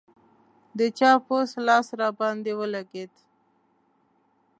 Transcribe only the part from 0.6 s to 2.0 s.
د چا پوست لاس